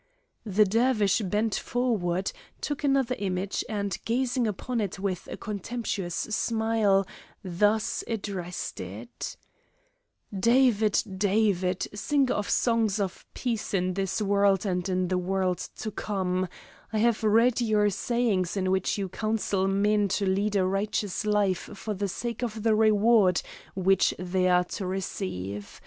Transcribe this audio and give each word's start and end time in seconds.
The 0.47 0.65
Dervish 0.65 1.19
bent 1.19 1.53
forward, 1.53 2.31
took 2.59 2.83
another 2.83 3.15
image 3.19 3.63
and, 3.69 3.95
gazing 4.03 4.47
upon 4.47 4.81
it 4.81 4.97
with 4.97 5.27
a 5.31 5.37
contemptuous 5.37 6.15
smile, 6.15 7.05
thus 7.43 8.03
addressed 8.07 8.79
it: 8.79 9.37
"David, 10.35 11.03
David, 11.19 11.87
singer 11.93 12.33
of 12.33 12.49
songs 12.49 12.99
of 12.99 13.27
peace 13.35 13.75
in 13.75 13.93
this 13.93 14.19
world 14.23 14.65
and 14.65 14.89
in 14.89 15.07
the 15.09 15.19
world 15.19 15.59
to 15.77 15.91
come, 15.91 16.47
I 16.91 16.97
have 16.97 17.23
read 17.23 17.61
your 17.61 17.91
sayings 17.91 18.57
in 18.57 18.71
which 18.71 18.97
you 18.97 19.07
counsel 19.07 19.67
men 19.67 20.07
to 20.17 20.25
lead 20.25 20.55
a 20.55 20.65
righteous 20.65 21.27
life 21.27 21.69
for 21.75 21.93
the 21.93 22.07
sake 22.07 22.41
of 22.41 22.63
the 22.63 22.73
reward 22.73 23.43
which 23.75 24.15
they 24.17 24.47
are 24.49 24.63
to 24.63 24.87
receive. 24.87 25.79